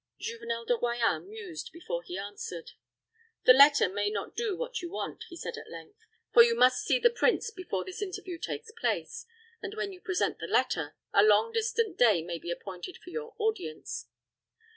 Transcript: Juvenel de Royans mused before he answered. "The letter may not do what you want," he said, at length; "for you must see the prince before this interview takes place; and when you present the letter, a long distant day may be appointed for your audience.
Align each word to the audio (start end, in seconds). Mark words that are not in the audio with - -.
Juvenel 0.19 0.65
de 0.65 0.75
Royans 0.77 1.29
mused 1.29 1.69
before 1.71 2.01
he 2.01 2.17
answered. 2.17 2.71
"The 3.45 3.53
letter 3.53 3.87
may 3.87 4.09
not 4.09 4.35
do 4.35 4.57
what 4.57 4.81
you 4.81 4.89
want," 4.89 5.25
he 5.29 5.35
said, 5.35 5.57
at 5.59 5.69
length; 5.69 6.07
"for 6.33 6.41
you 6.41 6.55
must 6.55 6.83
see 6.83 6.97
the 6.97 7.11
prince 7.11 7.51
before 7.51 7.85
this 7.85 8.01
interview 8.01 8.39
takes 8.39 8.71
place; 8.71 9.27
and 9.61 9.75
when 9.75 9.93
you 9.93 10.01
present 10.01 10.39
the 10.39 10.47
letter, 10.47 10.95
a 11.13 11.21
long 11.23 11.51
distant 11.53 11.99
day 11.99 12.23
may 12.23 12.39
be 12.39 12.49
appointed 12.49 12.97
for 12.97 13.11
your 13.11 13.35
audience. 13.37 14.07